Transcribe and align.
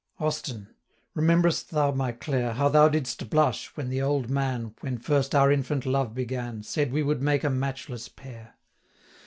Austin, 0.19 0.67
remember'st 1.13 1.69
thou, 1.69 1.91
my 1.91 2.11
Clare, 2.11 2.47
175 2.47 2.57
How 2.57 2.69
thou 2.69 2.89
didst 2.89 3.29
blush, 3.29 3.67
when 3.77 3.89
the 3.89 4.01
old 4.01 4.31
man, 4.31 4.73
When 4.79 4.97
first 4.97 5.35
our 5.35 5.51
infant 5.51 5.85
love 5.85 6.15
began, 6.15 6.63
Said 6.63 6.91
we 6.91 7.03
would 7.03 7.21
make 7.21 7.43
a 7.43 7.51
matchless 7.51 8.09
pair? 8.09 8.55